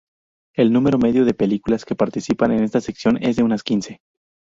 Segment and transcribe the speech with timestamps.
[0.55, 4.01] El número medio de películas que participan en esta sección es de unas quince.